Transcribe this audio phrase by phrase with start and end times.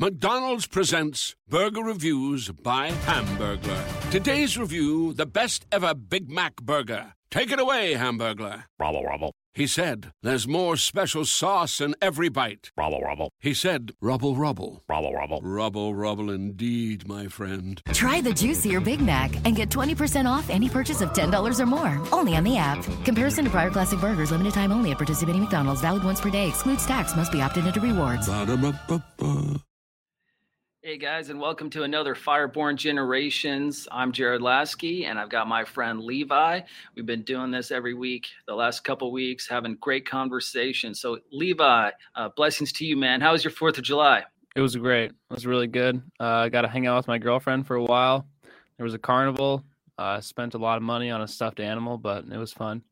[0.00, 4.10] McDonald's presents Burger Reviews by Hamburglar.
[4.10, 7.12] Today's review the best ever Big Mac burger.
[7.30, 8.64] Take it away, Hamburglar.
[8.78, 12.70] Rubble, rubble, He said, There's more special sauce in every bite.
[12.78, 14.82] rubble, rubble, He said, Rubble, rubble.
[14.88, 15.42] rubble, rubble.
[15.42, 17.82] Rubble, rubble indeed, my friend.
[17.92, 22.00] Try the juicier Big Mac and get 20% off any purchase of $10 or more.
[22.10, 22.82] Only on the app.
[23.04, 26.48] Comparison to prior classic burgers, limited time only at participating McDonald's, valid once per day,
[26.48, 28.26] excludes tax, must be opted into rewards.
[28.26, 29.60] Ba-da-ba-ba-ba.
[30.82, 33.86] Hey guys, and welcome to another Fireborn Generations.
[33.92, 36.62] I'm Jared Laskey, and I've got my friend Levi.
[36.96, 40.98] We've been doing this every week, the last couple weeks, having great conversations.
[40.98, 43.20] So, Levi, uh, blessings to you, man.
[43.20, 44.24] How was your Fourth of July?
[44.56, 45.10] It was great.
[45.10, 46.00] It was really good.
[46.18, 48.26] Uh, I got to hang out with my girlfriend for a while.
[48.78, 49.62] There was a carnival.
[49.98, 52.82] Uh, spent a lot of money on a stuffed animal, but it was fun.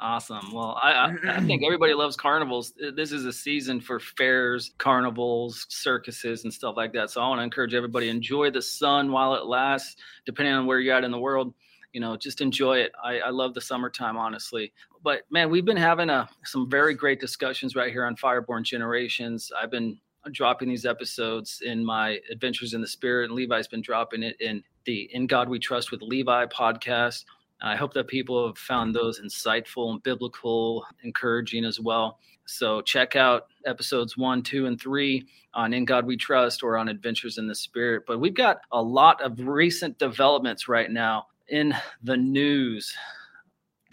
[0.00, 0.52] Awesome.
[0.52, 2.72] Well, I, I, think everybody loves carnivals.
[2.96, 7.10] This is a season for fairs, carnivals, circuses, and stuff like that.
[7.10, 9.96] So I want to encourage everybody enjoy the sun while it lasts.
[10.26, 11.54] Depending on where you're at in the world,
[11.92, 12.92] you know, just enjoy it.
[13.02, 14.72] I, I love the summertime, honestly.
[15.04, 19.52] But man, we've been having a, some very great discussions right here on Fireborn Generations.
[19.58, 19.98] I've been
[20.32, 24.62] dropping these episodes in my Adventures in the Spirit, and Levi's been dropping it in
[24.86, 27.24] the In God We Trust with Levi podcast.
[27.66, 32.18] I hope that people have found those insightful and biblical, encouraging as well.
[32.44, 36.88] So check out episodes one, two, and three on In God We Trust or on
[36.88, 38.04] Adventures in the Spirit.
[38.06, 42.94] But we've got a lot of recent developments right now in the news.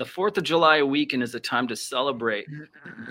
[0.01, 2.47] The 4th of July weekend is a time to celebrate,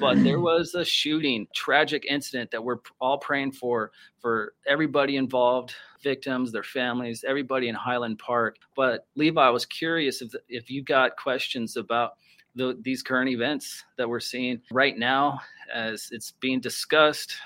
[0.00, 5.72] but there was a shooting, tragic incident that we're all praying for, for everybody involved,
[6.02, 8.56] victims, their families, everybody in Highland Park.
[8.74, 12.14] But Levi, I was curious if, if you got questions about
[12.56, 15.38] the, these current events that we're seeing right now
[15.72, 17.36] as it's being discussed.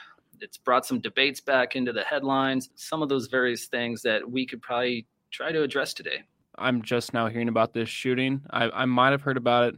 [0.41, 4.47] It's brought some debates back into the headlines, some of those various things that we
[4.47, 6.23] could probably try to address today.
[6.59, 8.43] I'm just now hearing about this shooting.
[8.51, 9.75] I, I might have heard about it.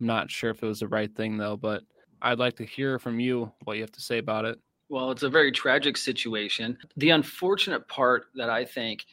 [0.00, 1.82] I'm not sure if it was the right thing though, but
[2.22, 4.58] I'd like to hear from you what you have to say about it.
[4.88, 6.78] Well, it's a very tragic situation.
[6.96, 9.04] The unfortunate part that I think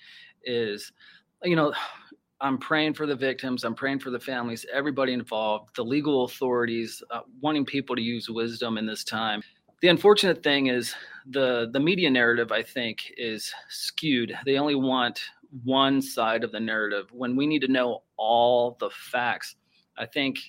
[0.44, 0.92] is,
[1.44, 1.74] you know,
[2.42, 7.02] I'm praying for the victims, I'm praying for the families, everybody involved, the legal authorities,
[7.12, 9.42] uh, wanting people to use wisdom in this time.
[9.82, 10.96] The unfortunate thing is
[11.28, 14.38] the the media narrative I think is skewed.
[14.46, 15.22] They only want
[15.64, 19.56] one side of the narrative when we need to know all the facts.
[19.98, 20.40] I think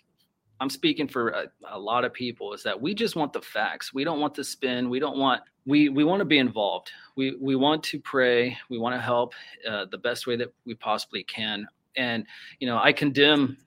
[0.60, 3.92] I'm speaking for a, a, lot of people is that we just want the facts.
[3.92, 4.88] We don't want the spin.
[4.88, 6.90] We don't want we we want to be involved.
[7.14, 8.56] We we want to pray.
[8.70, 9.34] We want to help
[9.68, 11.66] uh, the best way that we possibly can.
[11.96, 12.26] And
[12.58, 13.58] you know, I condemn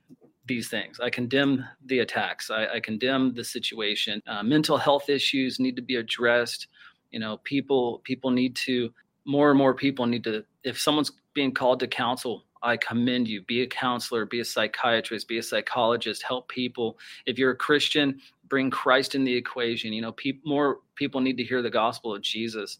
[0.46, 0.98] these things.
[0.98, 2.50] I condemn the attacks.
[2.50, 4.20] I, I condemn the situation.
[4.26, 6.66] Uh, mental health issues need to be addressed.
[7.12, 8.92] You know, people people need to
[9.24, 13.42] more and more people need to if someone's being called to counsel I commend you.
[13.42, 16.98] Be a counselor, be a psychiatrist, be a psychologist, help people.
[17.26, 19.92] If you're a Christian, bring Christ in the equation.
[19.92, 22.78] You know, pe- more people need to hear the gospel of Jesus.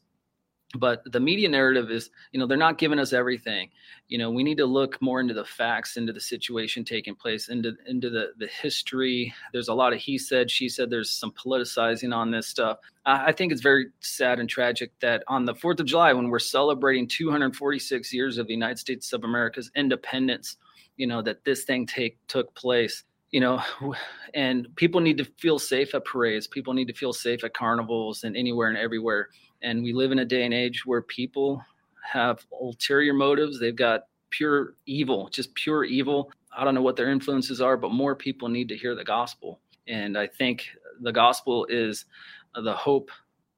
[0.78, 3.70] But the media narrative is, you know, they're not giving us everything.
[4.06, 7.48] You know, we need to look more into the facts, into the situation taking place,
[7.48, 9.34] into into the the history.
[9.52, 10.88] There's a lot of he said, she said.
[10.88, 12.78] There's some politicizing on this stuff.
[13.04, 16.28] I, I think it's very sad and tragic that on the Fourth of July, when
[16.28, 20.56] we're celebrating 246 years of the United States of America's independence,
[20.96, 23.62] you know, that this thing take took place you know,
[24.34, 26.46] and people need to feel safe at parades.
[26.46, 29.28] People need to feel safe at carnivals and anywhere and everywhere.
[29.62, 31.62] And we live in a day and age where people
[32.02, 33.58] have ulterior motives.
[33.58, 36.32] They've got pure evil, just pure evil.
[36.56, 39.60] I don't know what their influences are, but more people need to hear the gospel.
[39.86, 40.66] And I think
[41.00, 42.06] the gospel is
[42.54, 43.10] the hope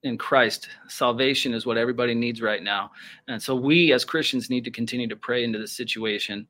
[0.02, 0.68] in Christ.
[0.88, 2.90] Salvation is what everybody needs right now.
[3.28, 6.46] And so we as Christians need to continue to pray into this situation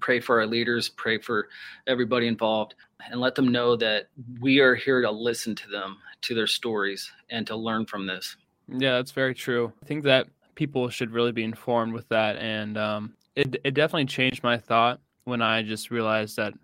[0.00, 1.48] pray for our leaders, pray for
[1.86, 2.74] everybody involved,
[3.10, 4.08] and let them know that
[4.40, 8.36] we are here to listen to them, to their stories, and to learn from this.
[8.68, 9.72] Yeah, that's very true.
[9.82, 14.06] I think that people should really be informed with that, and um, it it definitely
[14.06, 16.54] changed my thought when I just realized that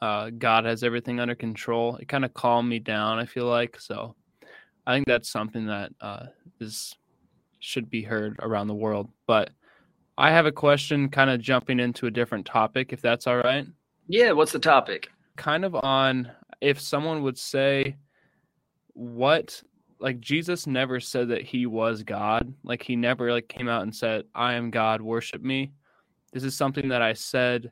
[0.00, 1.96] uh, God has everything under control.
[1.96, 3.18] It kind of calmed me down.
[3.18, 4.16] I feel like so.
[4.86, 6.26] I think that's something that uh,
[6.60, 6.96] is
[7.60, 9.50] should be heard around the world, but
[10.16, 13.66] I have a question kind of jumping into a different topic, if that's all right.
[14.08, 15.10] Yeah, what's the topic?
[15.36, 17.96] Kind of on if someone would say,
[18.92, 19.62] what,
[20.00, 22.52] like Jesus never said that he was God.
[22.64, 25.72] Like he never like came out and said, I am God, worship me.
[26.32, 27.70] This is something that I said,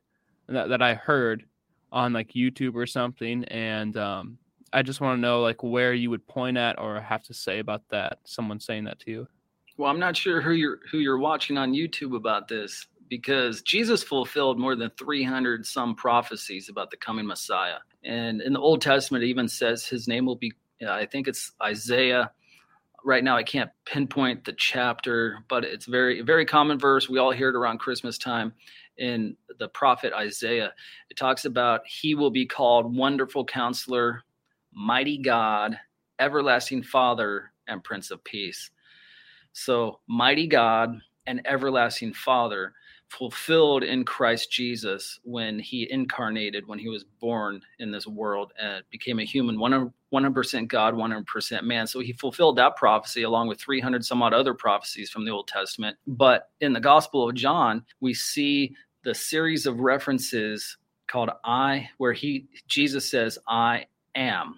[0.49, 1.45] that, that I heard
[1.91, 3.45] on like YouTube or something.
[3.45, 4.39] And um,
[4.73, 7.61] I just want to know like where you would point at or have to say
[7.61, 9.29] about that, someone saying that to you.
[9.79, 14.03] Well, I'm not sure who you're who you're watching on YouTube about this because Jesus
[14.03, 17.79] fulfilled more than 300 some prophecies about the coming Messiah.
[18.05, 20.53] And in the Old Testament, it even says his name will be,
[20.87, 22.31] I think it's Isaiah.
[23.05, 27.09] Right now, I can't pinpoint the chapter, but it's very, very common verse.
[27.09, 28.53] We all hear it around Christmas time
[28.99, 30.73] in the prophet Isaiah.
[31.11, 34.23] It talks about he will be called Wonderful Counselor,
[34.73, 35.79] Mighty God,
[36.19, 38.71] Everlasting Father, and Prince of Peace.
[39.53, 42.73] So, Mighty God and Everlasting Father
[43.09, 48.85] fulfilled in Christ Jesus when he incarnated, when he was born in this world and
[48.91, 51.87] became a human, 100% God, 100% man.
[51.87, 55.49] So he fulfilled that prophecy along with 300 some odd other prophecies from the Old
[55.49, 55.97] Testament.
[56.07, 58.75] But in the Gospel of John, we see
[59.05, 60.77] the series of references
[61.07, 64.57] called I, where he Jesus says, I am.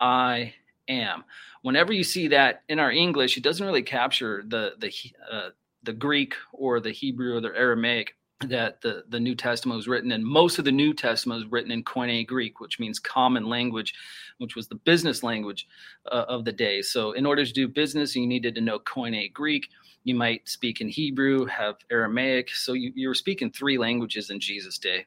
[0.00, 0.54] I
[0.88, 1.24] am.
[1.62, 4.92] Whenever you see that in our English, it doesn't really capture the the
[5.30, 5.50] uh,
[5.82, 8.14] the Greek or the Hebrew or the Aramaic
[8.48, 10.24] that the, the New Testament was written in.
[10.24, 13.94] Most of the New Testament was written in Koine Greek, which means common language,
[14.38, 15.66] which was the business language
[16.10, 16.80] uh, of the day.
[16.80, 19.68] So, in order to do business, you needed to know Koine Greek.
[20.04, 22.50] You might speak in Hebrew, have Aramaic.
[22.54, 25.04] So, you, you were speaking three languages in Jesus' day.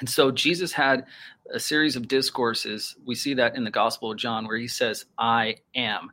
[0.00, 1.06] And so, Jesus had
[1.52, 2.96] a series of discourses.
[3.06, 6.10] We see that in the Gospel of John, where he says, I am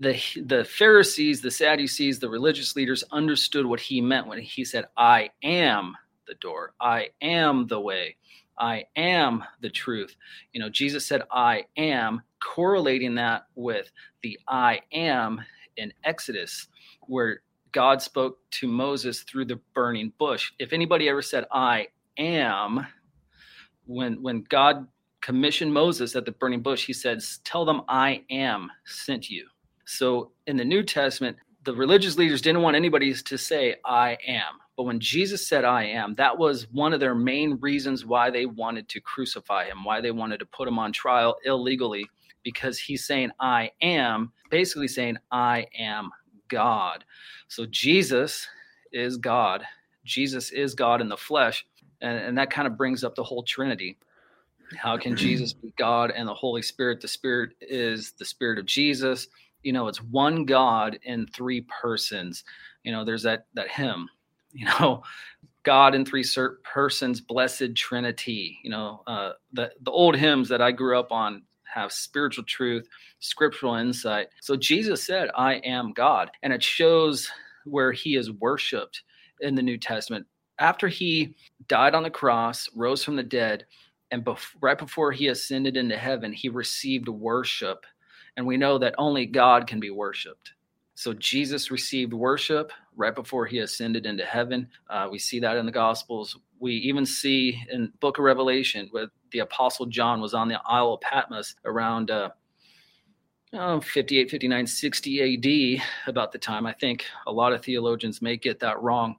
[0.00, 4.86] the the Pharisees, the Sadducees, the religious leaders understood what he meant when he said,
[4.96, 6.74] "I am the door.
[6.80, 8.16] I am the way.
[8.58, 10.16] I am the truth."
[10.52, 13.92] You know, Jesus said, "I am," correlating that with
[14.22, 15.42] the "I am"
[15.76, 16.68] in Exodus,
[17.02, 17.42] where
[17.72, 20.52] God spoke to Moses through the burning bush.
[20.58, 22.86] If anybody ever said, "I am,"
[23.84, 24.88] when when God
[25.20, 29.46] commissioned Moses at the burning bush, he said, "Tell them I am sent you."
[29.90, 34.60] So in the New Testament, the religious leaders didn't want anybody to say, I am.
[34.76, 38.46] But when Jesus said, I am, that was one of their main reasons why they
[38.46, 42.06] wanted to crucify him, why they wanted to put him on trial illegally,
[42.44, 46.10] because he's saying, I am, basically saying, I am
[46.46, 47.04] God.
[47.48, 48.46] So Jesus
[48.92, 49.64] is God.
[50.04, 51.66] Jesus is God in the flesh.
[52.00, 53.98] And, and that kind of brings up the whole Trinity.
[54.78, 55.26] How can mm-hmm.
[55.26, 57.00] Jesus be God and the Holy Spirit?
[57.00, 59.26] The Spirit is the Spirit of Jesus
[59.62, 62.44] you know it's one god in three persons.
[62.84, 64.08] You know there's that that hymn
[64.52, 65.02] you know
[65.62, 66.24] god in three
[66.64, 68.58] persons blessed trinity.
[68.62, 72.88] You know uh, the the old hymns that i grew up on have spiritual truth
[73.20, 74.28] scriptural insight.
[74.40, 77.30] So jesus said i am god and it shows
[77.64, 79.02] where he is worshiped
[79.40, 80.26] in the new testament.
[80.58, 81.34] After he
[81.68, 83.64] died on the cross rose from the dead
[84.10, 87.84] and bef- right before he ascended into heaven he received worship
[88.40, 90.52] and we know that only God can be worshiped.
[90.94, 94.66] So Jesus received worship right before he ascended into heaven.
[94.88, 96.38] Uh, we see that in the Gospels.
[96.58, 100.94] We even see in Book of Revelation where the Apostle John was on the Isle
[100.94, 102.30] of Patmos around uh,
[103.52, 106.64] oh, 58, 59, 60 AD, about the time.
[106.64, 109.16] I think a lot of theologians may get that wrong,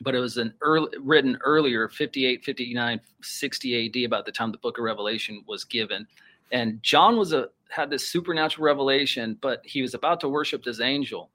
[0.00, 4.56] but it was an early, written earlier, 58, 59, 60 AD, about the time the
[4.56, 6.06] Book of Revelation was given.
[6.50, 10.80] And John was a had this supernatural revelation, but he was about to worship this
[10.80, 11.30] angel.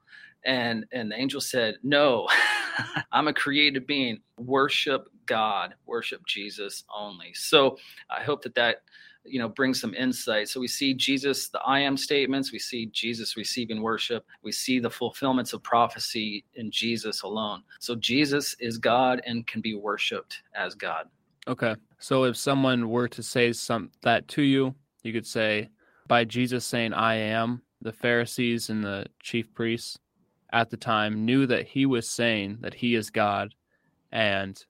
[0.46, 2.28] And and the angel said, No,
[3.12, 4.20] I'm a created being.
[4.38, 7.34] Worship God, worship Jesus only.
[7.34, 7.78] So
[8.10, 8.84] I hope that that
[9.26, 10.50] you know brings some insight.
[10.50, 12.52] So we see jesus the i am statements.
[12.52, 14.26] We see jesus receiving worship.
[14.42, 17.64] We see the fulfillments of prophecy in jesus alone.
[17.80, 21.08] So jesus is god and can be worshiped as god.
[21.48, 21.76] Okay.
[22.00, 25.70] So if someone were to say some that to you you could say
[26.08, 30.00] by Jesus saying, I am, the Pharisees and the chief priests
[30.52, 33.54] at the time knew that he was saying that he is God,
[34.12, 34.64] and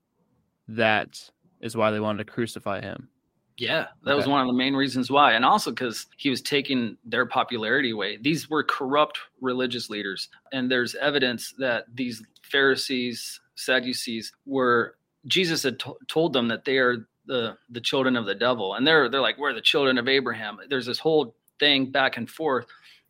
[0.67, 1.29] that
[1.61, 3.09] is why they wanted to crucify him.
[3.57, 4.17] Yeah, that okay.
[4.17, 5.33] was one of the main reasons why.
[5.33, 8.17] And also because he was taking their popularity away.
[8.17, 10.29] These were corrupt religious leaders.
[10.51, 14.97] And there's evidence that these Pharisees, Sadducees were,
[15.27, 18.75] Jesus had to- told them that they are the the children of the devil.
[18.75, 20.57] And they're they're like we're the children of abraham.
[20.69, 22.65] There's this whole thing back and forth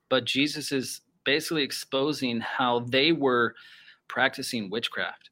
[0.09, 3.55] but jesus is basically exposing how they were
[4.07, 5.29] practicing witchcraft.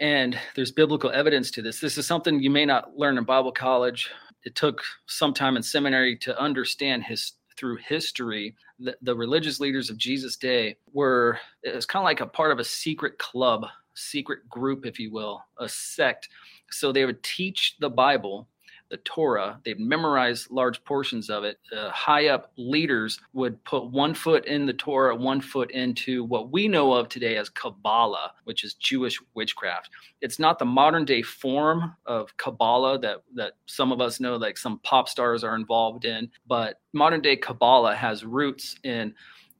[0.00, 1.80] And there's biblical evidence to this.
[1.80, 4.10] This is something you may not learn in bible college.
[4.44, 9.90] It took some time in seminary to understand his through history the, the religious leaders
[9.90, 13.66] of jesus day were it was kind of like a part of a secret club
[13.94, 16.30] secret group if you will a sect
[16.72, 18.48] so they would teach the Bible.
[18.92, 19.58] the Torah.
[19.64, 21.58] They'd memorize large portions of it.
[21.74, 26.52] Uh, high up leaders would put one foot in the Torah, one foot into what
[26.52, 29.88] we know of today as Kabbalah, which is Jewish witchcraft.
[30.20, 34.58] It's not the modern day form of Kabbalah that, that some of us know, like
[34.58, 39.14] some pop stars are involved in, but modern day Kabbalah has roots in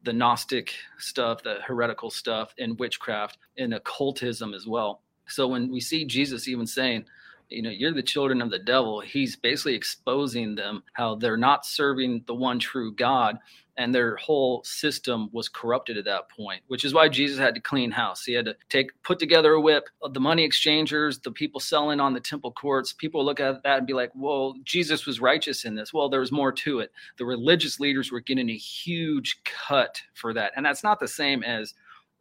[0.05, 5.01] the Gnostic stuff, the heretical stuff, in witchcraft, in occultism as well.
[5.27, 7.05] So when we see Jesus even saying,
[7.49, 11.67] you know, you're the children of the devil, he's basically exposing them how they're not
[11.67, 13.39] serving the one true God
[13.77, 17.61] and their whole system was corrupted at that point which is why jesus had to
[17.61, 18.25] clean house.
[18.25, 22.01] He had to take put together a whip of the money exchangers the people selling
[22.01, 22.93] on the temple courts.
[22.93, 25.93] People look at that and be like well jesus was righteous in this.
[25.93, 26.93] Well there was more to it.
[27.19, 30.53] The religious leaders were getting a huge cut for that.
[30.57, 31.75] And that's not the same as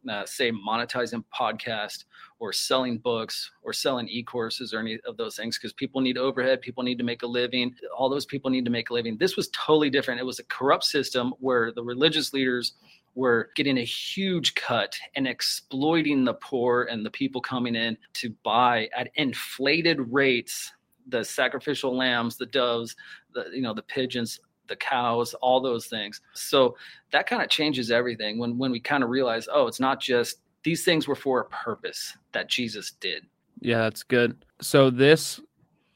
[0.08, 2.04] uh, say monetizing podcast
[2.42, 6.60] or selling books or selling e-courses or any of those things because people need overhead
[6.60, 7.72] people need to make a living.
[7.96, 9.16] All those people need to make a living.
[9.16, 10.20] This was totally different.
[10.20, 12.72] It was a corrupt system where the religious leaders
[13.14, 18.34] were getting a huge cut and exploiting the poor and the people coming in to
[18.42, 20.72] buy at inflated rates
[21.08, 22.96] the sacrificial lambs the doves
[23.34, 26.20] the you know the pigeons the cows, all those things.
[26.34, 26.76] So
[27.10, 30.38] that kind of changes everything when when we kind of realize, oh, it's not just
[30.64, 33.26] these things were for a purpose that Jesus did.
[33.60, 34.44] Yeah, that's good.
[34.60, 35.40] So this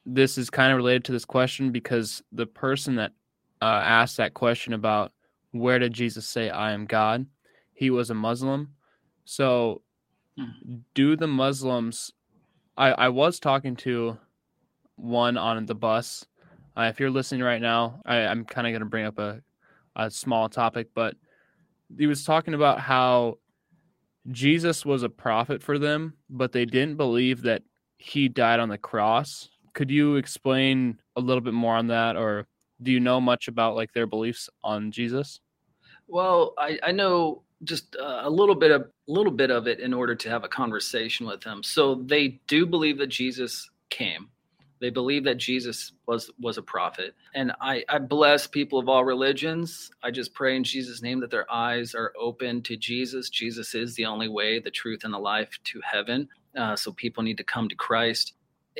[0.04, 3.12] this is kind of related to this question because the person that
[3.60, 5.12] uh, asked that question about
[5.50, 7.26] where did Jesus say I am God,
[7.72, 8.74] he was a Muslim.
[9.24, 9.82] So
[10.38, 10.76] hmm.
[10.94, 12.12] do the Muslims
[12.76, 14.18] I, I was talking to
[14.96, 16.26] one on the bus
[16.76, 19.40] uh, if you're listening right now, I, am kind of going to bring up a,
[19.96, 21.14] a small topic, but
[21.96, 23.38] he was talking about how
[24.30, 27.62] Jesus was a prophet for them, but they didn't believe that
[27.98, 29.48] he died on the cross.
[29.72, 32.46] Could you explain a little bit more on that, or
[32.82, 35.40] do you know much about like their beliefs on Jesus?
[36.08, 39.80] Well, I, I know just uh, a little bit of a little bit of it
[39.80, 41.62] in order to have a conversation with them.
[41.62, 44.28] So they do believe that Jesus came.
[44.80, 47.14] They believe that Jesus was was a prophet.
[47.34, 49.90] And I, I bless people of all religions.
[50.02, 53.30] I just pray in Jesus' name that their eyes are open to Jesus.
[53.30, 56.28] Jesus is the only way, the truth, and the life to heaven.
[56.56, 58.34] Uh, so people need to come to Christ.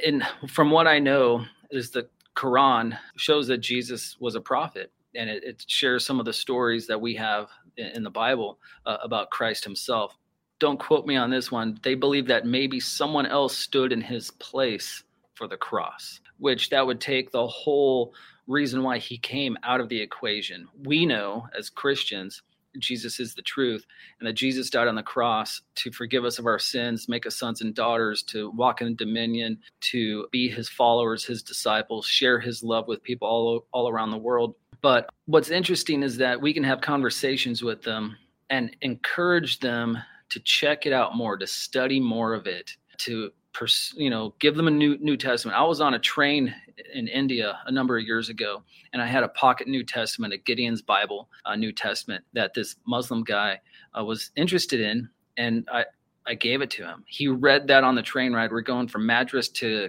[0.05, 5.31] And from what I know, is the Quran shows that Jesus was a prophet, and
[5.31, 8.99] it, it shares some of the stories that we have in, in the Bible uh,
[9.03, 10.17] about Christ Himself.
[10.59, 11.79] Don't quote me on this one.
[11.83, 15.03] They believe that maybe someone else stood in His place
[15.37, 18.13] for the cross, which that would take the whole
[18.47, 20.67] reason why he came out of the equation.
[20.85, 22.43] We know as Christians,
[22.79, 23.87] Jesus is the truth,
[24.19, 27.37] and that Jesus died on the cross to forgive us of our sins, make us
[27.37, 32.63] sons and daughters, to walk in dominion, to be his followers, his disciples, share his
[32.63, 34.55] love with people all, all around the world.
[34.83, 38.17] But what's interesting is that we can have conversations with them
[38.51, 43.95] and encourage them to check it out more, to study more of it, to pers-
[43.97, 45.57] you know give them a new new testament.
[45.57, 46.55] I was on a train
[46.93, 50.37] in india a number of years ago and i had a pocket new testament a
[50.37, 53.59] gideon's bible a new testament that this muslim guy
[53.99, 55.09] uh, was interested in
[55.39, 55.85] and i
[56.27, 57.05] i gave it to him.
[57.07, 58.51] He read that on the train ride.
[58.51, 59.89] We're going from madras to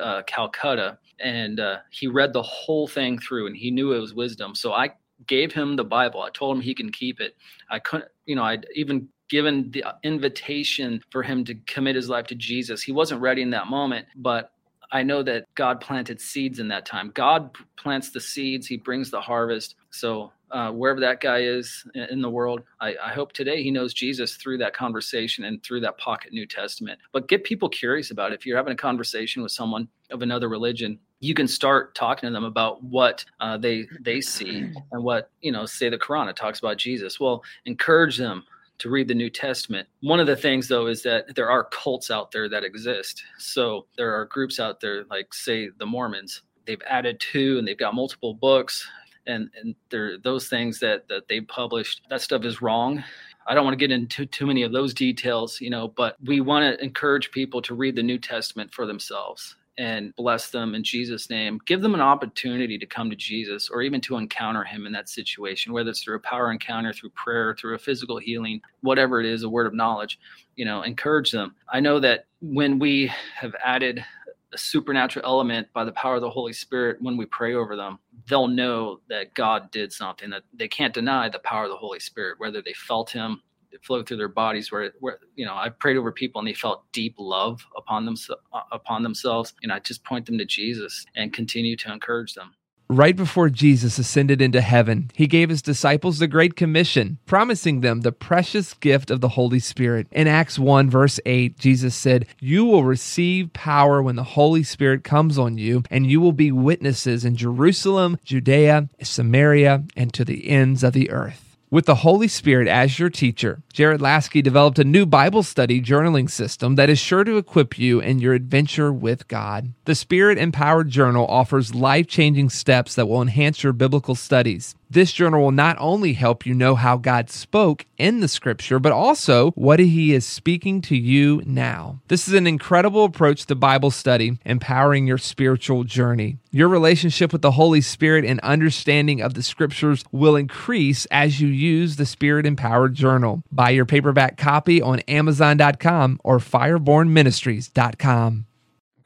[0.00, 4.14] uh, calcutta and uh, he read the whole thing through and he knew it was
[4.14, 4.54] wisdom.
[4.54, 4.90] So i
[5.26, 6.22] gave him the bible.
[6.22, 7.36] I told him he can keep it.
[7.70, 12.26] I couldn't you know i even given the invitation for him to commit his life
[12.26, 12.82] to Jesus.
[12.82, 14.52] He wasn't ready in that moment, but
[14.90, 17.12] I know that God planted seeds in that time.
[17.14, 19.76] God plants the seeds, He brings the harvest.
[19.88, 23.94] So, uh, wherever that guy is in the world, I, I, hope today he knows
[23.94, 27.00] Jesus through that conversation and through that pocket New Testament.
[27.10, 28.34] But get people curious about it.
[28.34, 32.32] If you're having a conversation with someone of another religion, you can start talking to
[32.34, 35.64] them about what uh, they they see and what you know.
[35.64, 37.18] Say the Quran, it talks about Jesus.
[37.18, 38.44] Well, encourage them
[38.82, 39.86] to read the New Testament.
[40.00, 43.22] One of the things, though, is that there are cults out there that exist.
[43.38, 46.42] So there are groups out there, like, say, the Mormons.
[46.66, 48.84] They've added to and they've got multiple books.
[49.28, 53.04] And, and there those things that, that they've published, that stuff is wrong.
[53.46, 56.40] I don't want to get into too many of those details, you know, but we
[56.40, 60.84] want to encourage people to read the New Testament for themselves and bless them in
[60.84, 61.58] Jesus' name.
[61.66, 65.08] Give them an opportunity to come to Jesus or even to encounter him in that
[65.08, 69.26] situation, whether it's through a power encounter, through prayer, through a physical healing, whatever it
[69.26, 70.18] is, a word of knowledge,
[70.56, 71.54] you know, encourage them.
[71.68, 74.04] I know that when we have added
[74.52, 77.98] a supernatural element by the power of the Holy Spirit when we pray over them,
[78.28, 82.00] they'll know that God did something that they can't deny the power of the Holy
[82.00, 83.40] Spirit, whether they felt him
[83.82, 86.84] flow through their bodies where, where you know i prayed over people and they felt
[86.92, 88.16] deep love upon them
[88.52, 92.54] uh, upon themselves and i just point them to jesus and continue to encourage them
[92.92, 98.02] Right before Jesus ascended into heaven, he gave his disciples the Great Commission, promising them
[98.02, 100.08] the precious gift of the Holy Spirit.
[100.12, 105.04] In Acts 1, verse 8, Jesus said, You will receive power when the Holy Spirit
[105.04, 110.50] comes on you, and you will be witnesses in Jerusalem, Judea, Samaria, and to the
[110.50, 111.51] ends of the earth.
[111.72, 116.30] With the Holy Spirit as your teacher, Jared Laskey developed a new Bible study journaling
[116.30, 119.72] system that is sure to equip you in your adventure with God.
[119.86, 124.74] The Spirit Empowered Journal offers life changing steps that will enhance your biblical studies.
[124.92, 128.92] This journal will not only help you know how God spoke in the scripture, but
[128.92, 132.02] also what he is speaking to you now.
[132.08, 136.36] This is an incredible approach to Bible study, empowering your spiritual journey.
[136.50, 141.48] Your relationship with the Holy Spirit and understanding of the scriptures will increase as you
[141.48, 143.42] use the Spirit Empowered Journal.
[143.50, 148.46] Buy your paperback copy on Amazon.com or FirebornMinistries.com.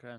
[0.03, 0.17] Okay.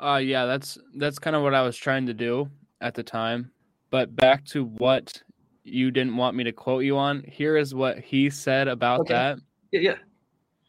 [0.00, 3.52] Uh, yeah, that's that's kind of what I was trying to do at the time.
[3.92, 5.22] But back to what
[5.64, 7.22] you didn't want me to quote you on.
[7.28, 9.12] Here is what he said about okay.
[9.12, 9.38] that.
[9.70, 9.94] Yeah, yeah.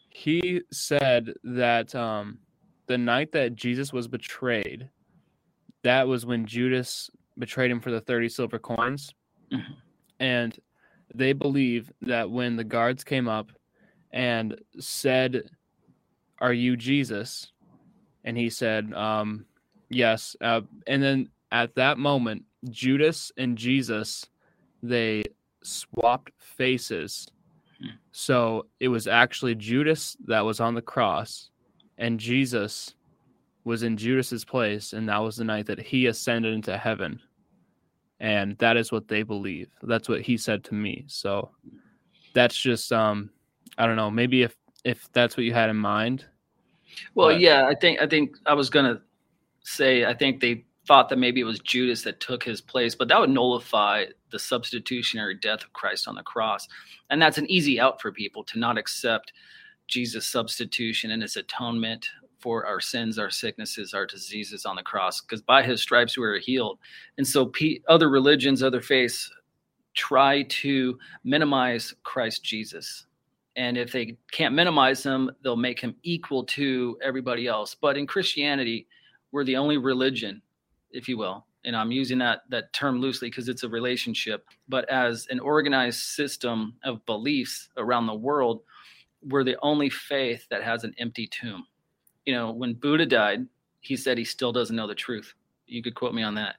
[0.09, 2.39] He said that um,
[2.87, 4.89] the night that Jesus was betrayed,
[5.83, 9.15] that was when Judas betrayed him for the 30 silver coins.
[9.53, 9.73] Mm-hmm.
[10.19, 10.59] And
[11.15, 13.53] they believe that when the guards came up
[14.11, 15.43] and said,
[16.39, 17.53] Are you Jesus?
[18.25, 19.45] And he said, um,
[19.89, 20.35] Yes.
[20.41, 24.25] Uh, and then at that moment, Judas and Jesus,
[24.81, 25.23] they
[25.63, 27.27] swapped faces.
[27.79, 27.89] Hmm.
[28.11, 31.51] So it was actually Judas that was on the cross,
[31.97, 32.95] and Jesus
[33.63, 37.21] was in Judas's place, and that was the night that he ascended into heaven.
[38.19, 39.69] And that is what they believe.
[39.83, 41.05] That's what he said to me.
[41.07, 41.51] So
[42.33, 43.29] that's just um
[43.77, 46.25] I don't know, maybe if if that's what you had in mind.
[47.15, 47.39] Well, but...
[47.39, 49.01] yeah, I think I think I was gonna
[49.63, 53.07] say I think they thought that maybe it was Judas that took his place, but
[53.07, 56.67] that would nullify the substitutionary death of Christ on the cross.
[57.09, 59.33] And that's an easy out for people to not accept
[59.87, 62.07] Jesus' substitution and his atonement
[62.39, 66.25] for our sins, our sicknesses, our diseases on the cross, because by his stripes we
[66.25, 66.77] are healed.
[67.17, 69.31] And so, P- other religions, other faiths
[69.93, 73.05] try to minimize Christ Jesus.
[73.55, 77.75] And if they can't minimize him, they'll make him equal to everybody else.
[77.79, 78.87] But in Christianity,
[79.31, 80.41] we're the only religion
[80.93, 84.87] if you will and i'm using that that term loosely because it's a relationship but
[84.89, 88.61] as an organized system of beliefs around the world
[89.25, 91.65] we're the only faith that has an empty tomb.
[92.25, 93.45] You know when buddha died
[93.81, 95.33] he said he still doesn't know the truth.
[95.67, 96.55] You could quote me on that.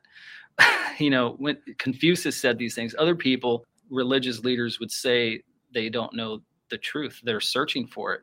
[1.00, 5.42] You know when confucius said these things other people religious leaders would say
[5.72, 7.20] they don't know the truth.
[7.24, 8.20] They're searching for it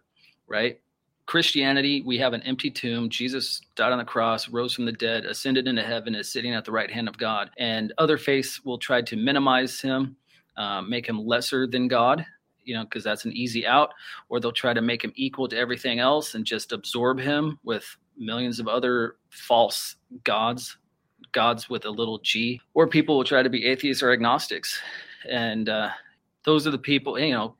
[0.47, 0.80] right
[1.32, 3.08] Christianity, we have an empty tomb.
[3.10, 6.65] Jesus died on the cross, rose from the dead, ascended into heaven, is sitting at
[6.65, 7.52] the right hand of God.
[7.58, 10.17] And other faiths will try to minimize him,
[10.58, 12.26] uh, make him lesser than God,
[12.65, 13.94] you know, because that's an easy out.
[14.28, 17.86] Or they'll try to make him equal to everything else and just absorb him with
[18.17, 20.76] millions of other false gods,
[21.32, 22.60] gods with a little g.
[22.74, 24.82] Or people will try to be atheists or agnostics.
[25.30, 25.91] And uh,
[26.44, 27.56] those are the people, you know,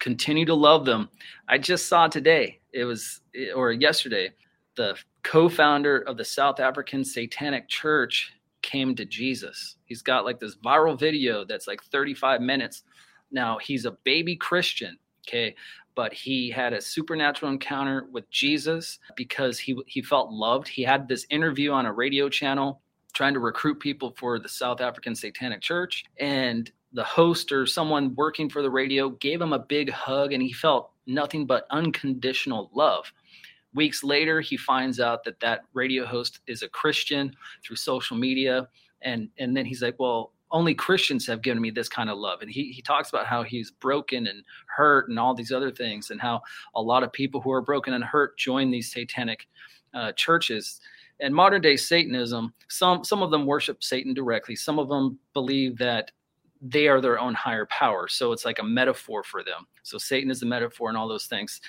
[0.00, 1.08] continue to love them.
[1.48, 4.32] I just saw today, it was, eh, or yesterday,
[4.76, 8.32] the co founder of the South African Satanic Church
[8.62, 9.76] came to Jesus.
[9.84, 12.84] He's got like this viral video that's like 35 minutes.
[13.30, 15.54] Now, he's a baby Christian, okay,
[15.94, 20.68] but he had a supernatural encounter with Jesus because he he felt loved.
[20.68, 22.80] He had this interview on a radio channel
[23.12, 28.14] trying to recruit people for the South African Satanic Church and the host or someone
[28.14, 32.70] working for the radio gave him a big hug and he felt nothing but unconditional
[32.74, 33.12] love.
[33.74, 37.34] Weeks later, he finds out that that radio host is a Christian
[37.64, 38.68] through social media.
[39.00, 42.42] And, and then he's like, well, only Christians have given me this kind of love.
[42.42, 46.10] And he, he talks about how he's broken and hurt and all these other things,
[46.10, 46.42] and how
[46.74, 49.48] a lot of people who are broken and hurt join these satanic
[49.94, 50.80] uh, churches.
[51.20, 54.54] And modern day Satanism, some some of them worship Satan directly.
[54.54, 56.10] Some of them believe that
[56.62, 58.06] they are their own higher power.
[58.08, 59.66] So it's like a metaphor for them.
[59.82, 61.60] So Satan is a metaphor and all those things.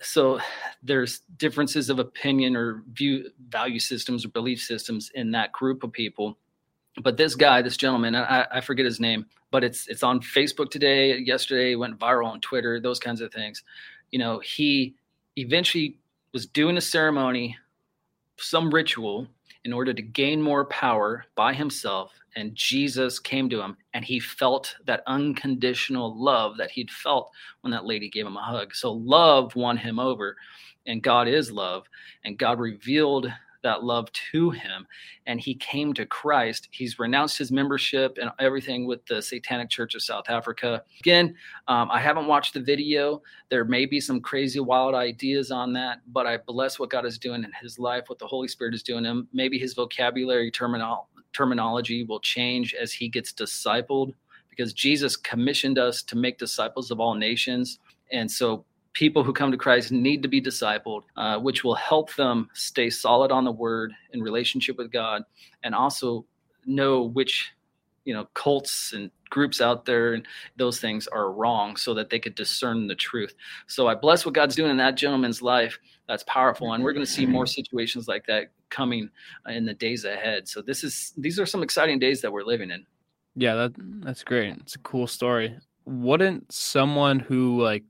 [0.00, 0.38] So
[0.82, 5.90] there's differences of opinion or view value systems or belief systems in that group of
[5.92, 6.38] people.
[7.02, 10.70] But this guy, this gentleman, I, I forget his name, but it's it's on Facebook
[10.70, 11.18] today.
[11.18, 13.62] Yesterday went viral on Twitter, those kinds of things.
[14.12, 14.94] You know, he
[15.36, 15.98] eventually
[16.32, 17.56] was doing a ceremony,
[18.38, 19.26] some ritual
[19.64, 24.20] in order to gain more power by himself and Jesus came to him and he
[24.20, 28.74] felt that unconditional love that he'd felt when that lady gave him a hug.
[28.74, 30.36] So love won him over
[30.86, 31.88] and God is love
[32.24, 34.86] and God revealed that love to him
[35.26, 36.68] and he came to Christ.
[36.70, 40.84] He's renounced his membership and everything with the Satanic Church of South Africa.
[41.00, 41.34] Again,
[41.66, 43.22] um, I haven't watched the video.
[43.48, 47.18] There may be some crazy, wild ideas on that, but I bless what God is
[47.18, 49.26] doing in his life, what the Holy Spirit is doing him.
[49.32, 54.12] Maybe his vocabulary terminal, terminology will change as he gets discipled
[54.48, 57.78] because Jesus commissioned us to make disciples of all nations.
[58.10, 62.14] And so people who come to Christ need to be discipled, uh, which will help
[62.14, 65.22] them stay solid on the word in relationship with God
[65.62, 66.24] and also
[66.64, 67.52] know which
[68.06, 72.18] you know cults and groups out there and those things are wrong so that they
[72.18, 73.34] could discern the truth.
[73.66, 75.78] So i bless what god's doing in that gentleman's life.
[76.08, 79.10] That's powerful and we're going to see more situations like that coming
[79.48, 80.48] in the days ahead.
[80.48, 82.86] So this is these are some exciting days that we're living in.
[83.34, 84.54] Yeah that that's great.
[84.58, 85.56] It's a cool story.
[85.84, 87.84] Wouldn't someone who like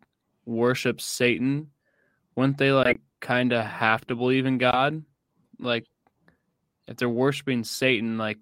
[0.45, 1.71] worships satan
[2.37, 5.03] wouldn't they like kind of have to believe in god?
[5.59, 5.87] Like
[6.87, 8.39] if they're worshiping satan like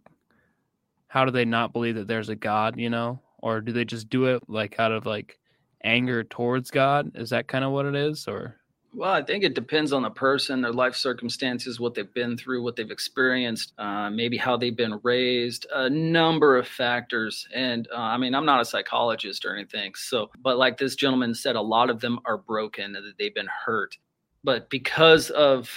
[1.14, 3.20] how do they not believe that there's a God, you know?
[3.38, 5.38] Or do they just do it like out of like
[5.84, 7.12] anger towards God?
[7.14, 8.26] Is that kind of what it is?
[8.26, 8.56] Or
[8.92, 12.64] well, I think it depends on the person, their life circumstances, what they've been through,
[12.64, 17.46] what they've experienced, uh, maybe how they've been raised, a number of factors.
[17.54, 19.92] And uh, I mean, I'm not a psychologist or anything.
[19.94, 23.48] So, but like this gentleman said, a lot of them are broken, that they've been
[23.64, 23.96] hurt.
[24.42, 25.70] But because of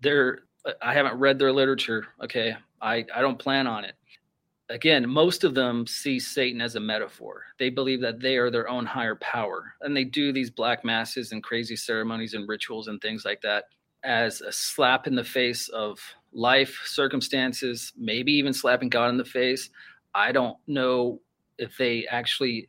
[0.00, 0.40] their,
[0.82, 2.08] I haven't read their literature.
[2.24, 2.56] Okay.
[2.82, 3.94] I, I don't plan on it
[4.70, 7.42] again, most of them see Satan as a metaphor.
[7.58, 9.74] They believe that they are their own higher power.
[9.80, 13.64] And they do these black masses and crazy ceremonies and rituals and things like that
[14.04, 15.98] as a slap in the face of
[16.32, 19.70] life, circumstances, maybe even slapping God in the face.
[20.14, 21.20] I don't know
[21.58, 22.68] if they actually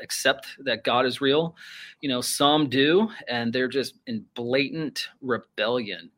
[0.00, 1.54] accept that God is real.
[2.00, 6.10] You know, some do, and they're just in blatant rebellion.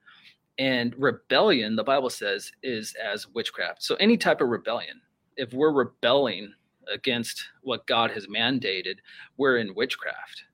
[0.58, 3.82] And rebellion, the Bible says, is as witchcraft.
[3.82, 5.00] So any type of rebellion,
[5.36, 6.52] if we're rebelling
[6.92, 8.96] against what God has mandated,
[9.36, 10.44] we're in witchcraft,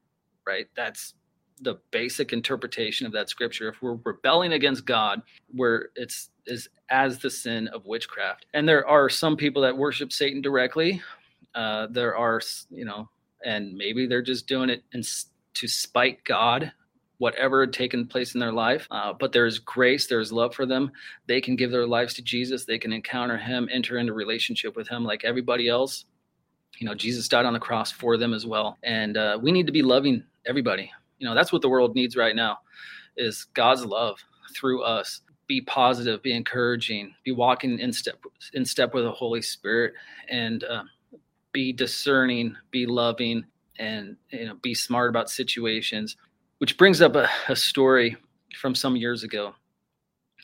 [0.47, 0.67] right?
[0.77, 1.15] That's
[1.61, 3.69] the basic interpretation of that scripture.
[3.69, 8.47] If we're rebelling against God, where it's is as the sin of witchcraft.
[8.55, 11.01] And there are some people that worship Satan directly.
[11.55, 12.41] Uh, there are,
[12.71, 13.09] you know,
[13.45, 15.03] and maybe they're just doing it in,
[15.55, 16.73] to spite God
[17.21, 18.89] whatever had taken place in their life.
[18.91, 20.91] Uh, but there is grace, there is love for them.
[21.27, 22.65] They can give their lives to Jesus.
[22.65, 26.07] They can encounter Him, enter into relationship with Him like everybody else.
[26.79, 29.67] You know, Jesus died on the cross for them as well, and uh, we need
[29.67, 30.91] to be loving everybody.
[31.19, 32.61] You know, that's what the world needs right now,
[33.19, 34.19] is God's love
[34.57, 35.21] through us.
[35.47, 38.15] Be positive, be encouraging, be walking in step
[38.55, 39.93] in step with the Holy Spirit,
[40.31, 40.85] and uh,
[41.53, 43.45] be discerning, be loving,
[43.79, 46.17] and you know, be smart about situations
[46.61, 48.17] which brings up a, a story
[48.61, 49.55] from some years ago.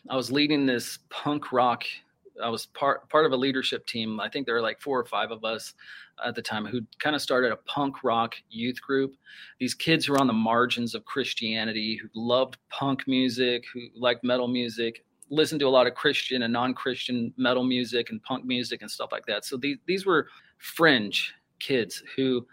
[0.09, 1.85] I was leading this punk rock.
[2.43, 4.19] I was part part of a leadership team.
[4.19, 5.75] I think there were like four or five of us
[6.25, 9.15] at the time who kind of started a punk rock youth group.
[9.59, 14.49] These kids were on the margins of Christianity, who loved punk music, who liked metal
[14.49, 18.91] music, listened to a lot of Christian and non-Christian metal music and punk music and
[18.91, 19.45] stuff like that.
[19.45, 22.47] So these these were fringe kids who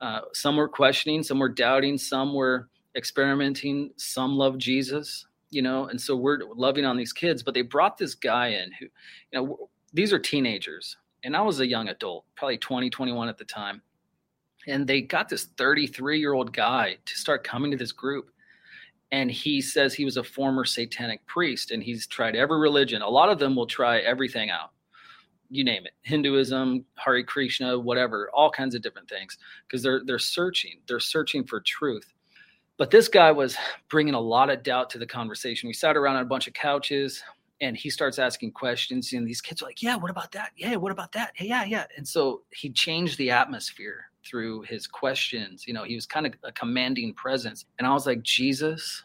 [0.00, 3.90] uh, some were questioning, some were doubting, some were experimenting.
[3.96, 7.42] Some love Jesus, you know, and so we're loving on these kids.
[7.42, 11.60] But they brought this guy in who, you know, these are teenagers, and I was
[11.60, 13.80] a young adult, probably 20, 21 at the time.
[14.66, 18.30] And they got this 33 year old guy to start coming to this group.
[19.10, 23.00] And he says he was a former satanic priest and he's tried every religion.
[23.00, 24.72] A lot of them will try everything out
[25.50, 30.18] you name it hinduism Hare krishna whatever all kinds of different things because they're they're
[30.18, 32.12] searching they're searching for truth
[32.78, 33.56] but this guy was
[33.90, 35.66] bringing a lot of doubt to the conversation.
[35.66, 37.22] We sat around on a bunch of couches
[37.60, 40.52] and he starts asking questions and these kids are like yeah what about that?
[40.56, 41.32] Yeah what about that?
[41.40, 41.84] Yeah yeah.
[41.96, 45.66] And so he changed the atmosphere through his questions.
[45.66, 47.66] You know he was kind of a commanding presence.
[47.78, 49.02] And i was like jesus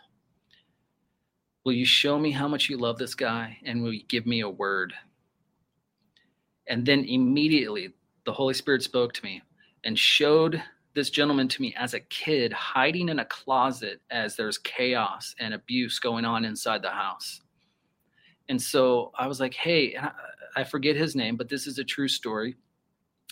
[1.65, 4.41] will you show me how much you love this guy and will you give me
[4.41, 4.93] a word?
[6.67, 7.93] And then immediately
[8.25, 9.41] the holy spirit spoke to me
[9.83, 10.61] and showed
[10.93, 15.53] this gentleman to me as a kid hiding in a closet as there's chaos and
[15.53, 17.41] abuse going on inside the house.
[18.49, 19.97] And so I was like, hey,
[20.55, 22.55] I forget his name, but this is a true story.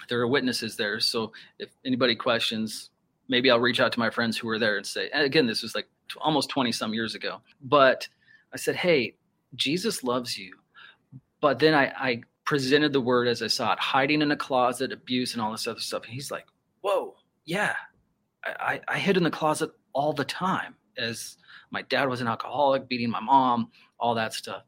[0.10, 1.00] There are witnesses there.
[1.00, 2.90] So if anybody questions,
[3.28, 5.62] maybe I'll reach out to my friends who were there and say, and again, this
[5.62, 5.88] was like
[6.20, 7.42] almost 20 some years ago.
[7.62, 8.08] But
[8.54, 9.16] I said, hey,
[9.56, 10.56] Jesus loves you.
[11.42, 14.92] But then I, I presented the word as I saw it, hiding in a closet,
[14.92, 16.04] abuse, and all this other stuff.
[16.04, 16.46] And he's like,
[16.82, 17.76] "Whoa, yeah,
[18.46, 21.38] I, I hid in the closet all the time as
[21.72, 24.64] my dad was an alcoholic, beating my mom, all that stuff."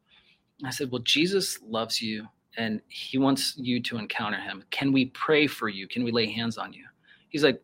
[0.64, 4.64] I said, "Well, Jesus loves you, and He wants you to encounter Him.
[4.70, 5.88] Can we pray for you?
[5.88, 6.84] Can we lay hands on you?"
[7.28, 7.62] He's like,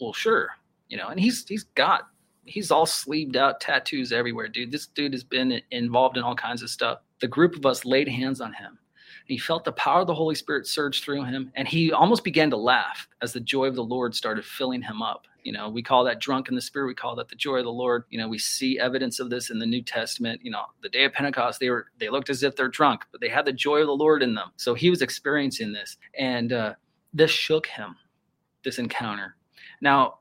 [0.00, 0.50] "Well, sure."
[0.88, 2.08] You know, and he's he's got
[2.44, 4.70] he's all sleeved out, tattoos everywhere, dude.
[4.70, 7.00] This dude has been involved in all kinds of stuff.
[7.20, 8.78] The group of us laid hands on him.
[9.26, 12.22] And he felt the power of the Holy Spirit surge through him, and he almost
[12.22, 15.26] began to laugh as the joy of the Lord started filling him up.
[15.42, 16.86] You know, we call that drunk in the spirit.
[16.86, 18.04] We call that the joy of the Lord.
[18.10, 20.40] You know, we see evidence of this in the New Testament.
[20.44, 23.20] You know, the day of Pentecost, they were they looked as if they're drunk, but
[23.20, 24.52] they had the joy of the Lord in them.
[24.56, 26.74] So he was experiencing this, and uh,
[27.12, 27.96] this shook him.
[28.64, 29.36] This encounter.
[29.80, 30.18] Now,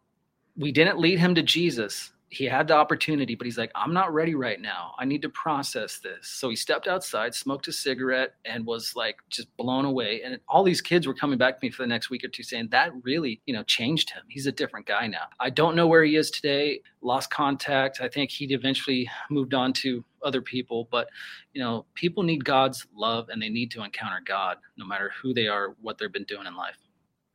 [0.55, 4.13] we didn't lead him to Jesus he had the opportunity, but he's like, I'm not
[4.13, 4.93] ready right now.
[4.97, 6.27] I need to process this.
[6.27, 10.21] So he stepped outside, smoked a cigarette, and was like just blown away.
[10.23, 12.43] And all these kids were coming back to me for the next week or two
[12.43, 14.23] saying that really, you know, changed him.
[14.27, 15.27] He's a different guy now.
[15.39, 18.01] I don't know where he is today, lost contact.
[18.01, 21.07] I think he'd eventually moved on to other people, but
[21.53, 25.33] you know, people need God's love and they need to encounter God no matter who
[25.33, 26.77] they are, what they've been doing in life.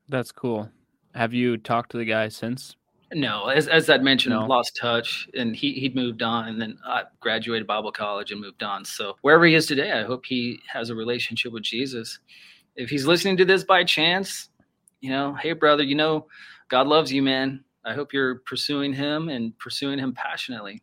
[0.08, 0.70] That's cool.
[1.14, 2.76] Have you talked to the guy since?
[3.12, 4.46] No, as as I mentioned, no.
[4.46, 8.62] lost touch, and he he'd moved on, and then I graduated Bible college and moved
[8.62, 8.84] on.
[8.84, 12.20] So wherever he is today, I hope he has a relationship with Jesus.
[12.76, 14.48] If he's listening to this by chance,
[15.00, 16.26] you know, hey brother, you know,
[16.68, 17.64] God loves you, man.
[17.84, 20.82] I hope you're pursuing Him and pursuing Him passionately.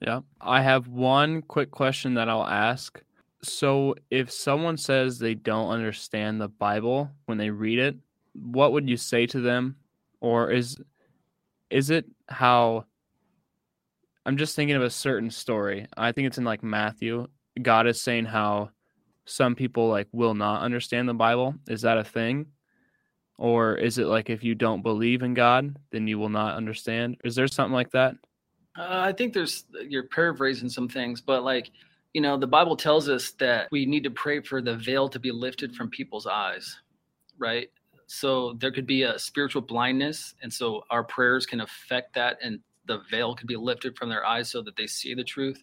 [0.00, 3.02] Yeah, I have one quick question that I'll ask.
[3.42, 7.96] So, if someone says they don't understand the Bible when they read it,
[8.32, 9.76] what would you say to them?
[10.20, 10.78] Or is
[11.70, 12.84] is it how
[14.26, 15.86] I'm just thinking of a certain story.
[15.96, 17.28] I think it's in like Matthew.
[17.62, 18.70] God is saying how
[19.24, 21.54] some people like will not understand the Bible.
[21.68, 22.46] Is that a thing?
[23.38, 27.18] Or is it like if you don't believe in God, then you will not understand?
[27.22, 28.16] Is there something like that?
[28.76, 31.70] Uh, I think there's you're paraphrasing some things, but like
[32.12, 35.20] you know, the Bible tells us that we need to pray for the veil to
[35.20, 36.78] be lifted from people's eyes,
[37.38, 37.68] right?
[38.06, 40.34] So there could be a spiritual blindness.
[40.42, 44.24] And so our prayers can affect that, and the veil could be lifted from their
[44.24, 45.62] eyes so that they see the truth.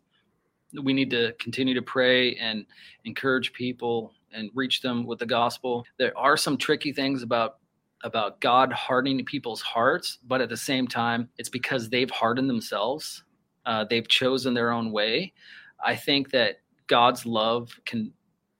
[0.81, 2.65] We need to continue to pray and
[3.05, 5.85] encourage people and reach them with the gospel.
[5.97, 7.57] There are some tricky things about
[8.03, 13.23] about God hardening people's hearts, but at the same time, it's because they've hardened themselves.
[13.65, 15.31] Uh, they've chosen their own way.
[15.81, 18.11] I think that God's love can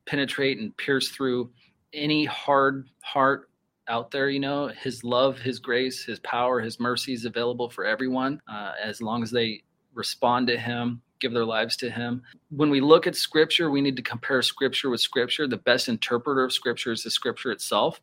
[0.06, 1.52] penetrate and pierce through
[1.92, 3.50] any hard heart
[3.90, 7.86] out there you know his love his grace his power his mercy is available for
[7.86, 9.62] everyone uh, as long as they
[9.94, 12.22] respond to him give their lives to him.
[12.50, 15.48] When we look at scripture we need to compare scripture with scripture.
[15.48, 18.02] The best interpreter of scripture is the scripture itself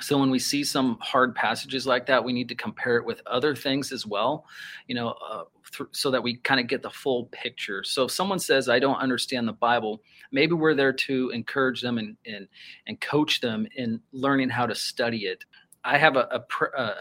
[0.00, 3.20] so when we see some hard passages like that we need to compare it with
[3.26, 4.44] other things as well
[4.86, 5.44] you know uh,
[5.76, 7.82] th- so that we kind of get the full picture.
[7.84, 11.98] So if someone says i don't understand the bible maybe we're there to encourage them
[11.98, 12.48] and and,
[12.86, 15.44] and coach them in learning how to study it.
[15.84, 16.94] I have a, a, a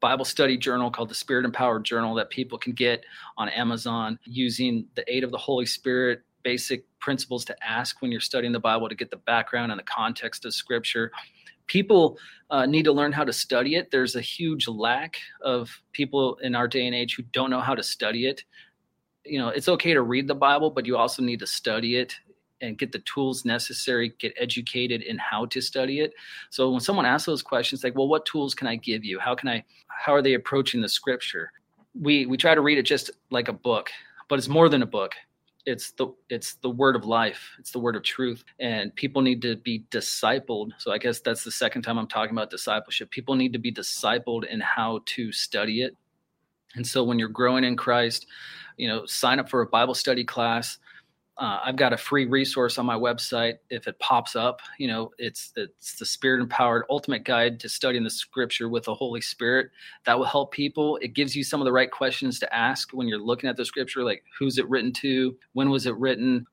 [0.00, 3.04] bible study journal called the spirit empowered journal that people can get
[3.38, 8.20] on amazon using the aid of the holy spirit basic principles to ask when you're
[8.20, 11.10] studying the bible to get the background and the context of scripture
[11.66, 12.18] people
[12.50, 13.90] uh, need to learn how to study it.
[13.90, 17.74] There's a huge lack of people in our day and age who don't know how
[17.74, 18.44] to study it.
[19.24, 22.14] You know, it's okay to read the Bible, but you also need to study it
[22.62, 26.14] and get the tools necessary, get educated in how to study it.
[26.50, 29.18] So when someone asks those questions, like, well, what tools can I give you?
[29.18, 31.52] How can I, how are they approaching the scripture?
[32.00, 33.90] We, we try to read it just like a book,
[34.28, 35.14] but it's more than a book
[35.66, 39.42] it's the it's the word of life it's the word of truth and people need
[39.42, 40.70] to be discipled.
[40.78, 43.10] So i guess that's the second time i'm talking about discipleship.
[43.10, 45.96] People need to be discipled in how to study it.
[46.76, 48.26] And so when you're growing in christ
[48.76, 50.78] you know sign up for a bible study class
[51.38, 53.54] uh, I've got a free resource on my website.
[53.68, 58.04] If it pops up, you know, it's it's the Spirit Empowered Ultimate Guide to Studying
[58.04, 59.70] the Scripture with the Holy Spirit.
[60.06, 60.96] That will help people.
[61.02, 63.66] It gives you some of the right questions to ask when you're looking at the
[63.66, 66.46] Scripture, like who's it written to, when was it written,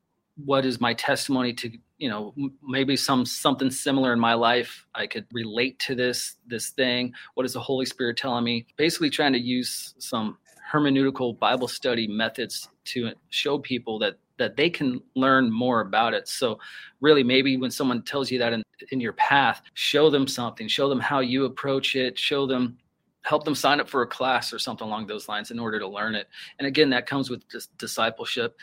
[0.43, 4.86] what is my testimony to, you know, maybe some something similar in my life.
[4.96, 7.13] I could relate to this this thing.
[7.36, 8.65] What is the Holy Spirit telling me?
[8.76, 10.38] Basically, trying to use some
[10.74, 16.27] hermeneutical Bible study methods to show people that that they can learn more about it.
[16.27, 16.60] So
[16.99, 20.88] really maybe when someone tells you that in, in your path, show them something, show
[20.89, 22.77] them how you approach it, show them
[23.25, 25.88] help them sign up for a class or something along those lines in order to
[25.88, 26.27] learn it.
[26.60, 28.58] And again, that comes with dis- discipleship.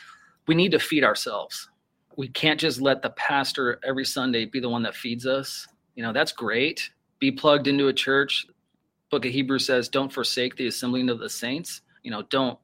[0.47, 1.71] We need to feed ourselves.
[2.17, 5.67] we can't just let the pastor every Sunday be the one that feeds us.
[5.95, 6.91] You know, that's great.
[7.19, 8.47] Be plugged into a church.
[9.11, 11.81] Book of Hebrews says, don't forsake the assembling of the saints.
[12.03, 12.59] You know, don't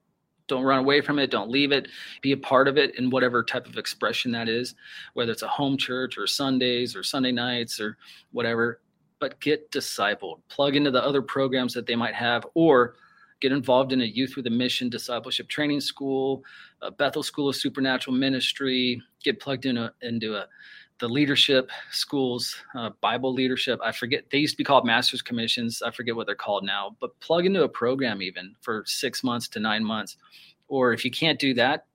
[0.49, 1.31] don't run away from it.
[1.31, 1.89] Don't leave it.
[2.23, 4.75] Be a part of it in whatever type of expression that is
[5.15, 7.97] whether it's a home church or sundays or sunday nights or
[8.33, 8.81] whatever.
[9.19, 10.41] But get discipled.
[10.49, 12.95] Plug into the other programs that they might have or
[13.41, 16.43] get involved in a youth with a mission discipleship training school
[16.83, 19.01] a bethel school of supernatural ministry.
[19.23, 20.47] Get plugged into uh, into a
[20.99, 25.83] the leadership schools uh, bible leadership i forget they used to be called masters commissions
[25.83, 29.49] i forget what they're called now but plug into a program even for six months
[29.49, 30.17] to nine months
[30.69, 31.87] or if you can't do that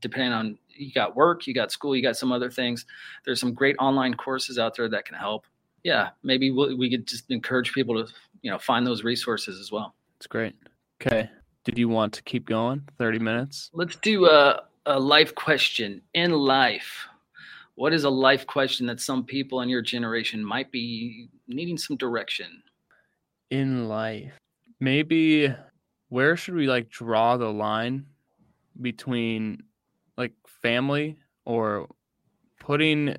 [0.00, 2.86] depending on you got work you got school you got some other things
[3.24, 5.46] there's some great online courses out there that can help
[5.82, 9.70] yeah maybe we we could just encourage people to you know find those resources as
[9.70, 10.54] well It's great.
[11.00, 11.30] Okay.
[11.64, 12.82] Did you want to keep going?
[12.98, 13.70] 30 minutes?
[13.72, 16.02] Let's do a, a life question.
[16.14, 17.06] In life,
[17.74, 21.96] what is a life question that some people in your generation might be needing some
[21.96, 22.62] direction?
[23.50, 24.32] In life.
[24.80, 25.54] Maybe
[26.08, 28.06] where should we like draw the line
[28.80, 29.62] between
[30.16, 31.88] like family or
[32.58, 33.16] putting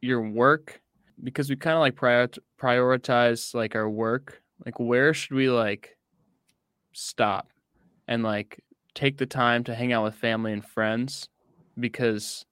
[0.00, 0.80] your work
[1.22, 2.28] because we kind of like prior-
[2.60, 5.96] prioritize like our work like where should we like
[6.92, 7.48] stop
[8.08, 8.60] and like
[8.94, 11.28] take the time to hang out with family and friends
[11.78, 12.44] because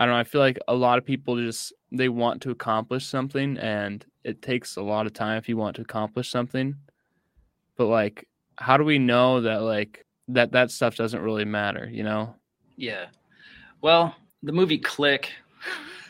[0.00, 3.06] I don't know, I feel like a lot of people just they want to accomplish
[3.06, 6.74] something and it takes a lot of time if you want to accomplish something.
[7.76, 12.02] But like how do we know that like that that stuff doesn't really matter, you
[12.02, 12.34] know?
[12.76, 13.06] Yeah.
[13.82, 15.30] Well, the movie Click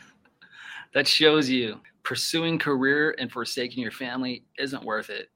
[0.93, 5.29] that shows you pursuing career and forsaking your family isn't worth it.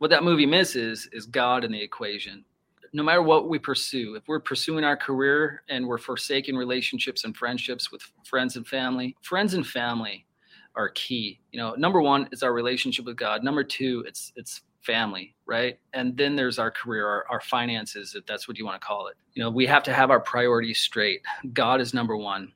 [0.00, 2.44] What that movie misses is God in the equation.
[2.92, 7.36] No matter what we pursue, if we're pursuing our career and we're forsaking relationships and
[7.36, 10.26] friendships with friends and family, friends and family
[10.74, 11.40] are key.
[11.52, 13.44] You know, number one is our relationship with God.
[13.44, 15.78] Number two, it's it's family, right?
[15.92, 19.08] And then there's our career, our, our finances, if that's what you want to call
[19.08, 19.16] it.
[19.34, 21.20] You know, we have to have our priorities straight.
[21.52, 22.52] God is number one.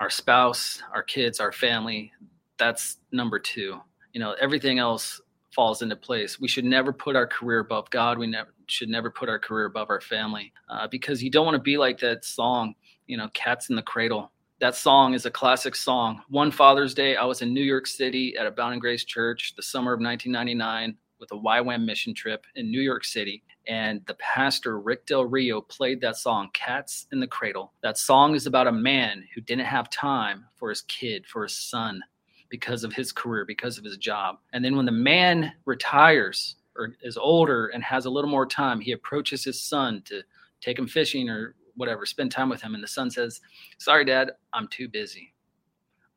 [0.00, 2.12] Our spouse, our kids, our family,
[2.56, 3.78] that's number two.
[4.12, 5.20] You know, everything else
[5.54, 6.40] falls into place.
[6.40, 8.18] We should never put our career above God.
[8.18, 11.54] We never should never put our career above our family uh, because you don't want
[11.54, 12.74] to be like that song,
[13.06, 14.30] you know, Cats in the Cradle.
[14.60, 16.22] That song is a classic song.
[16.28, 19.92] One Father's Day, I was in New York City at Abounding Grace church the summer
[19.92, 23.42] of 1999 with a YWAM mission trip in New York City.
[23.66, 27.72] And the pastor, Rick Del Rio, played that song, Cats in the Cradle.
[27.82, 31.56] That song is about a man who didn't have time for his kid, for his
[31.56, 32.02] son,
[32.50, 34.36] because of his career, because of his job.
[34.52, 38.80] And then when the man retires or is older and has a little more time,
[38.80, 40.22] he approaches his son to
[40.60, 42.74] take him fishing or whatever, spend time with him.
[42.74, 43.40] And the son says,
[43.78, 45.32] Sorry, dad, I'm too busy.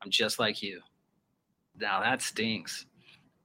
[0.02, 0.80] I'm just like you.
[1.78, 2.86] Now that stings.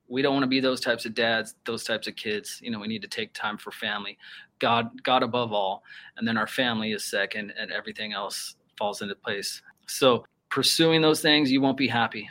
[0.07, 2.59] We don't want to be those types of dads, those types of kids.
[2.61, 4.17] You know, we need to take time for family.
[4.59, 5.83] God, God above all,
[6.17, 9.61] and then our family is second, and everything else falls into place.
[9.87, 12.29] So pursuing those things, you won't be happy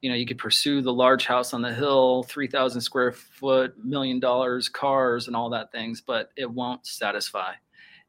[0.00, 4.20] you know you could pursue the large house on the hill 3000 square foot million
[4.20, 7.52] dollars cars and all that things but it won't satisfy.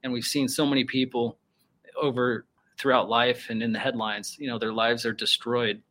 [0.04, 1.38] And we've seen so many people
[2.02, 2.45] over
[2.78, 5.82] throughout life and in the headlines you know their lives are destroyed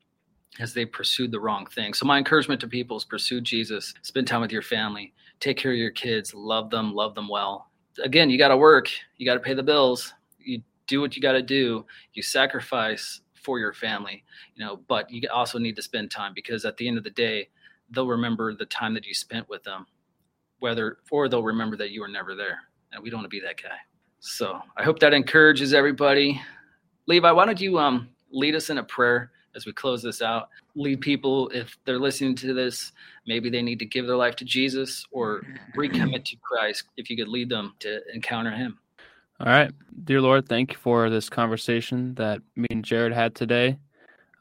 [0.60, 1.92] as they pursued the wrong thing.
[1.94, 5.72] So my encouragement to people is pursue jesus spend time with your family take care
[5.72, 7.70] of your kids love them love them well.
[8.02, 11.22] Again you got to work you got to pay the bills you do what you
[11.22, 11.84] got to do
[12.14, 14.22] you sacrifice for your family
[14.54, 17.10] you know but you also need to spend time because at the end of the
[17.10, 17.48] day
[17.90, 19.86] they'll remember the time that you spent with them
[20.58, 22.58] whether or they'll remember that you were never there.
[22.92, 23.76] And we don't want to be that guy.
[24.20, 26.40] So i hope that encourages everybody.
[27.06, 30.48] Levi why don't you um lead us in a prayer as we close this out?
[30.74, 32.92] Lead people if they're listening to this
[33.26, 35.42] maybe they need to give their life to jesus or
[35.76, 38.78] recommit to christ if you could lead them to encounter him
[39.40, 39.70] All right.
[40.02, 43.78] Dear Lord, thank you for this conversation that me and Jared had today.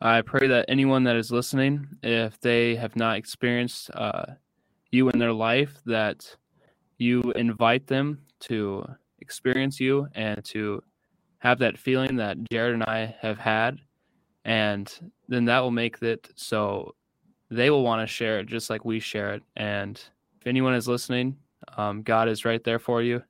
[0.01, 4.25] I pray that anyone that is listening, if they have not experienced uh,
[4.89, 6.35] you in their life, that
[6.97, 8.87] you invite them to
[9.19, 10.81] experience you and to
[11.37, 13.77] have that feeling that Jared and I have had.
[14.45, 14.91] And
[15.27, 16.95] then that will make it so
[17.51, 19.43] they will want to share it just like we share it.
[19.55, 19.95] And
[20.41, 21.37] if anyone is listening,
[21.77, 23.21] um, God is right there for you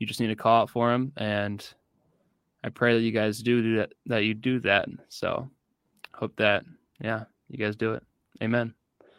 [0.00, 1.74] you just need to call out for him and
[2.64, 5.48] i pray that you guys do, do that that you do that so
[6.12, 6.64] hope that
[7.00, 8.02] yeah you guys do it
[8.42, 8.74] amen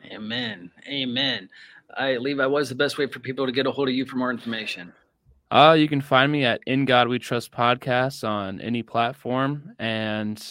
[0.10, 0.72] Amen.
[0.88, 1.50] Amen.
[1.98, 3.94] All right, Levi, what is the best way for people to get a hold of
[3.94, 4.94] you for more information?
[5.52, 10.42] Uh, you can find me at In God We Trust Podcast on any platform and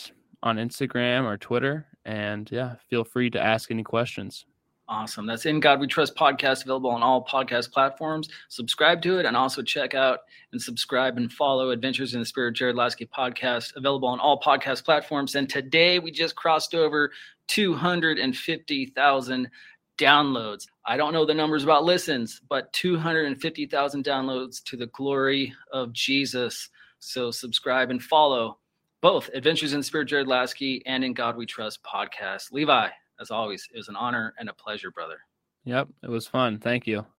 [0.43, 1.87] on Instagram or Twitter.
[2.05, 4.45] And yeah, feel free to ask any questions.
[4.91, 5.25] Awesome.
[5.25, 8.29] That's In God We Trust podcast, available on all podcast platforms.
[8.49, 12.57] Subscribe to it and also check out and subscribe and follow Adventures in the Spirit
[12.57, 15.37] Jared Laskey podcast, available on all podcast platforms.
[15.37, 17.13] And today we just crossed over
[17.47, 19.51] 250,000
[19.97, 20.67] downloads.
[20.85, 26.69] I don't know the numbers about listens, but 250,000 downloads to the glory of Jesus.
[26.99, 28.59] So subscribe and follow
[29.03, 32.51] both Adventures in the Spirit Jared Laskey and In God We Trust podcast.
[32.51, 32.89] Levi,
[33.21, 35.19] as always, it was an honor and a pleasure, brother.
[35.65, 36.59] Yep, it was fun.
[36.59, 37.07] Thank you.